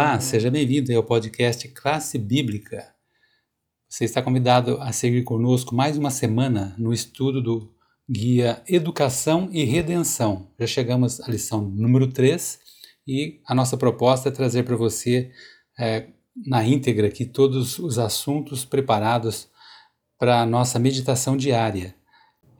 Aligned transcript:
Olá, 0.00 0.20
seja 0.20 0.48
bem-vindo 0.48 0.96
ao 0.96 1.02
podcast 1.02 1.66
Classe 1.70 2.18
Bíblica. 2.18 2.94
Você 3.88 4.04
está 4.04 4.22
convidado 4.22 4.80
a 4.80 4.92
seguir 4.92 5.24
conosco 5.24 5.74
mais 5.74 5.98
uma 5.98 6.08
semana 6.08 6.72
no 6.78 6.92
estudo 6.92 7.42
do 7.42 7.74
guia 8.08 8.62
Educação 8.68 9.48
e 9.50 9.64
Redenção. 9.64 10.52
Já 10.56 10.68
chegamos 10.68 11.20
à 11.20 11.26
lição 11.26 11.62
número 11.62 12.06
3 12.06 12.60
e 13.08 13.40
a 13.44 13.52
nossa 13.56 13.76
proposta 13.76 14.28
é 14.28 14.32
trazer 14.32 14.62
para 14.62 14.76
você 14.76 15.32
é, 15.76 16.06
na 16.46 16.64
íntegra 16.64 17.08
aqui 17.08 17.24
todos 17.24 17.80
os 17.80 17.98
assuntos 17.98 18.64
preparados 18.64 19.48
para 20.16 20.42
a 20.42 20.46
nossa 20.46 20.78
meditação 20.78 21.36
diária. 21.36 21.92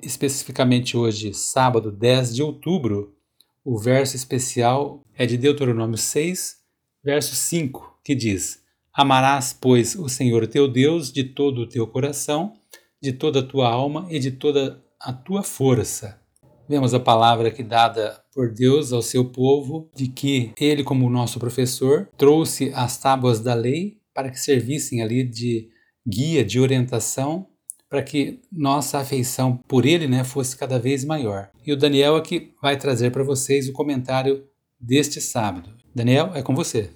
Especificamente 0.00 0.96
hoje, 0.96 1.34
sábado 1.34 1.92
10 1.92 2.34
de 2.34 2.42
outubro, 2.42 3.14
o 3.62 3.76
verso 3.76 4.16
especial 4.16 5.04
é 5.14 5.26
de 5.26 5.36
Deuteronômio 5.36 5.98
6, 5.98 6.64
verso 7.06 7.36
5, 7.36 8.00
que 8.02 8.16
diz: 8.16 8.60
Amarás, 8.92 9.56
pois, 9.58 9.94
o 9.94 10.08
Senhor 10.08 10.44
teu 10.48 10.66
Deus 10.66 11.12
de 11.12 11.22
todo 11.22 11.60
o 11.60 11.68
teu 11.68 11.86
coração, 11.86 12.54
de 13.00 13.12
toda 13.12 13.38
a 13.38 13.46
tua 13.46 13.68
alma 13.68 14.08
e 14.10 14.18
de 14.18 14.32
toda 14.32 14.82
a 14.98 15.12
tua 15.12 15.44
força. 15.44 16.20
Vemos 16.68 16.92
a 16.92 16.98
palavra 16.98 17.52
que 17.52 17.62
dada 17.62 18.20
por 18.34 18.52
Deus 18.52 18.92
ao 18.92 19.02
seu 19.02 19.24
povo, 19.26 19.88
de 19.94 20.08
que 20.08 20.50
ele, 20.58 20.82
como 20.82 21.08
nosso 21.08 21.38
professor, 21.38 22.08
trouxe 22.16 22.72
as 22.74 22.98
tábuas 22.98 23.38
da 23.38 23.54
lei 23.54 23.98
para 24.12 24.28
que 24.28 24.40
servissem 24.40 25.00
ali 25.00 25.22
de 25.22 25.68
guia, 26.04 26.44
de 26.44 26.58
orientação, 26.58 27.46
para 27.88 28.02
que 28.02 28.40
nossa 28.50 28.98
afeição 28.98 29.56
por 29.68 29.86
ele 29.86 30.08
né, 30.08 30.24
fosse 30.24 30.56
cada 30.56 30.76
vez 30.76 31.04
maior. 31.04 31.50
E 31.64 31.72
o 31.72 31.76
Daniel 31.76 32.16
aqui 32.16 32.52
vai 32.60 32.76
trazer 32.76 33.12
para 33.12 33.22
vocês 33.22 33.68
o 33.68 33.72
comentário 33.72 34.44
deste 34.80 35.20
sábado. 35.20 35.70
Daniel, 35.94 36.32
é 36.34 36.42
com 36.42 36.54
você. 36.54 36.90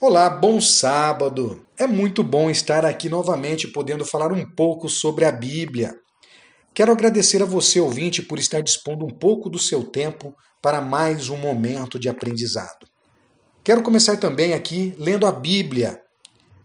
Olá, 0.00 0.30
bom 0.30 0.60
sábado! 0.60 1.66
É 1.76 1.86
muito 1.86 2.22
bom 2.22 2.48
estar 2.48 2.84
aqui 2.84 3.08
novamente 3.08 3.66
podendo 3.66 4.04
falar 4.04 4.32
um 4.32 4.44
pouco 4.44 4.88
sobre 4.88 5.24
a 5.24 5.32
Bíblia. 5.32 5.94
Quero 6.72 6.92
agradecer 6.92 7.42
a 7.42 7.46
você, 7.46 7.80
ouvinte, 7.80 8.22
por 8.22 8.38
estar 8.38 8.60
dispondo 8.60 9.04
um 9.04 9.10
pouco 9.10 9.50
do 9.50 9.58
seu 9.58 9.82
tempo 9.82 10.34
para 10.62 10.80
mais 10.80 11.28
um 11.28 11.36
momento 11.36 11.98
de 11.98 12.08
aprendizado. 12.08 12.86
Quero 13.64 13.82
começar 13.82 14.16
também 14.18 14.54
aqui 14.54 14.94
lendo 14.98 15.26
a 15.26 15.32
Bíblia, 15.32 16.00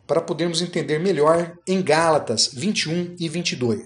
para 0.05 0.21
podermos 0.21 0.61
entender 0.61 0.99
melhor 0.99 1.57
em 1.67 1.81
Gálatas 1.81 2.51
21 2.53 3.15
e 3.19 3.27
22. 3.27 3.85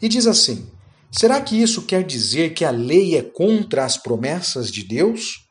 E 0.00 0.08
diz 0.08 0.26
assim: 0.26 0.70
Será 1.10 1.40
que 1.40 1.60
isso 1.60 1.82
quer 1.82 2.04
dizer 2.04 2.54
que 2.54 2.64
a 2.64 2.70
lei 2.70 3.16
é 3.16 3.22
contra 3.22 3.84
as 3.84 3.96
promessas 3.96 4.70
de 4.70 4.84
Deus? 4.84 5.48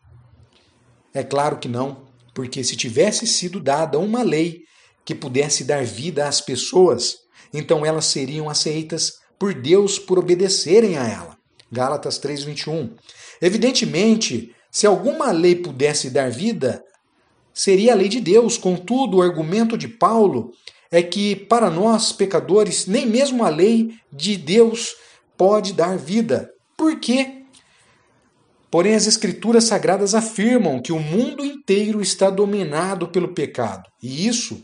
É 1.13 1.23
claro 1.23 1.57
que 1.57 1.67
não, 1.67 2.06
porque 2.37 2.63
se 2.63 2.75
tivesse 2.75 3.25
sido 3.25 3.59
dada 3.59 3.97
uma 3.97 4.21
lei 4.21 4.61
que 5.03 5.15
pudesse 5.15 5.63
dar 5.63 5.83
vida 5.83 6.27
às 6.27 6.39
pessoas, 6.39 7.17
então 7.51 7.83
elas 7.83 8.05
seriam 8.05 8.47
aceitas 8.47 9.17
por 9.39 9.55
Deus 9.55 9.97
por 9.97 10.19
obedecerem 10.19 10.99
a 10.99 11.07
ela. 11.07 11.35
Gálatas 11.71 12.19
3:21. 12.19 12.91
Evidentemente, 13.41 14.55
se 14.69 14.85
alguma 14.85 15.31
lei 15.31 15.55
pudesse 15.55 16.11
dar 16.11 16.29
vida, 16.29 16.83
seria 17.51 17.93
a 17.93 17.95
lei 17.95 18.07
de 18.07 18.21
Deus. 18.21 18.55
Contudo, 18.55 19.17
o 19.17 19.21
argumento 19.23 19.75
de 19.75 19.87
Paulo 19.87 20.53
é 20.91 21.01
que 21.01 21.35
para 21.35 21.71
nós 21.71 22.11
pecadores, 22.11 22.85
nem 22.85 23.07
mesmo 23.07 23.43
a 23.43 23.49
lei 23.49 23.95
de 24.13 24.37
Deus 24.37 24.95
pode 25.35 25.73
dar 25.73 25.97
vida. 25.97 26.53
Por 26.77 26.99
quê? 26.99 27.45
Porém, 28.69 28.95
as 28.95 29.07
Escrituras 29.07 29.63
Sagradas 29.63 30.13
afirmam 30.13 30.81
que 30.81 30.91
o 30.91 30.99
mundo 30.99 31.45
inteiro 31.45 32.01
está 32.01 32.29
dominado 32.29 33.07
pelo 33.07 33.33
pecado. 33.33 33.83
E 34.01 34.27
isso 34.27 34.61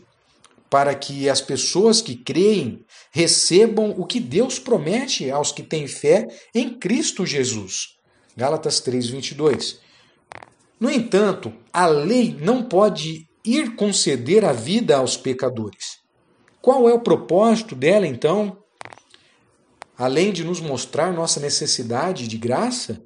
para 0.70 0.96
que 0.96 1.30
as 1.30 1.40
pessoas 1.40 2.02
que 2.02 2.16
creem 2.16 2.84
recebam 3.12 3.92
o 3.96 4.08
que 4.08 4.20
Deus 4.20 4.58
promete 4.58 5.30
aos 5.30 5.52
que 5.52 5.62
têm 5.62 5.88
fé 5.88 6.28
em 6.54 6.80
Cristo 6.80 7.28
Jesus. 7.28 7.90
Gálatas 8.36 8.82
3:22. 8.82 9.78
No 10.80 10.90
entanto, 10.90 11.54
a 11.72 11.86
lei 11.86 12.36
não 12.42 12.64
pode 12.64 13.28
ir 13.46 13.76
conceder 13.76 14.44
a 14.44 14.52
vida 14.52 14.98
aos 14.98 15.16
pecadores. 15.16 16.00
Qual 16.60 16.90
é 16.90 16.94
o 16.94 17.02
propósito 17.02 17.76
dela 17.76 18.08
então? 18.08 18.58
Além 19.96 20.34
de 20.34 20.44
nos 20.44 20.60
mostrar 20.60 21.14
nossa 21.14 21.40
necessidade 21.40 22.28
de 22.28 22.38
graça, 22.38 23.00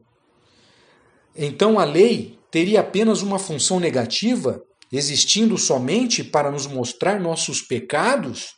então 1.38 1.80
a 1.80 1.84
lei 1.84 2.40
teria 2.50 2.80
apenas 2.80 3.22
uma 3.22 3.38
função 3.38 3.80
negativa, 3.80 4.62
existindo 4.92 5.58
somente 5.58 6.24
para 6.24 6.50
nos 6.50 6.66
mostrar 6.66 7.20
nossos 7.20 7.62
pecados? 7.62 8.56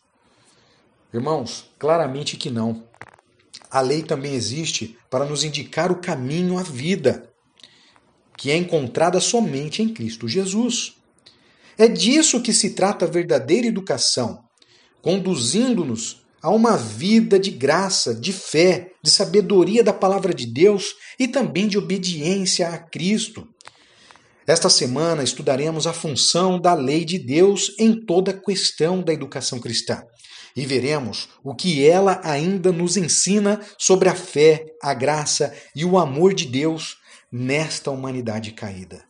Irmãos, 1.13 1.65
claramente 1.77 2.37
que 2.37 2.49
não. 2.49 2.87
A 3.69 3.81
lei 3.81 4.01
também 4.01 4.33
existe 4.33 4.97
para 5.09 5.25
nos 5.25 5.43
indicar 5.43 5.91
o 5.91 5.99
caminho 5.99 6.57
à 6.57 6.63
vida, 6.63 7.29
que 8.37 8.51
é 8.51 8.55
encontrada 8.55 9.19
somente 9.19 9.81
em 9.81 9.93
Cristo 9.93 10.27
Jesus. 10.27 10.93
É 11.77 11.87
disso 11.87 12.41
que 12.41 12.53
se 12.53 12.71
trata 12.71 13.05
a 13.05 13.09
verdadeira 13.09 13.67
educação, 13.67 14.43
conduzindo-nos 15.01 16.25
a 16.41 16.49
uma 16.49 16.77
vida 16.77 17.39
de 17.39 17.51
graça, 17.51 18.13
de 18.13 18.31
fé, 18.31 18.91
de 19.03 19.09
sabedoria 19.09 19.83
da 19.83 19.93
palavra 19.93 20.33
de 20.33 20.45
Deus 20.45 20.95
e 21.17 21.27
também 21.27 21.67
de 21.67 21.77
obediência 21.77 22.69
a 22.69 22.77
Cristo. 22.77 23.47
Esta 24.47 24.69
semana 24.69 25.23
estudaremos 25.23 25.85
a 25.85 25.93
função 25.93 26.59
da 26.59 26.73
lei 26.73 27.05
de 27.05 27.19
Deus 27.19 27.75
em 27.77 27.93
toda 28.05 28.31
a 28.31 28.39
questão 28.39 29.01
da 29.01 29.13
educação 29.13 29.59
cristã 29.59 30.03
e 30.55 30.65
veremos 30.65 31.29
o 31.43 31.53
que 31.55 31.87
ela 31.87 32.19
ainda 32.23 32.71
nos 32.71 32.97
ensina 32.97 33.61
sobre 33.77 34.09
a 34.09 34.15
fé, 34.15 34.65
a 34.81 34.93
graça 34.93 35.53
e 35.75 35.85
o 35.85 35.97
amor 35.97 36.33
de 36.33 36.45
Deus 36.45 36.97
nesta 37.31 37.91
humanidade 37.91 38.51
caída. 38.51 39.03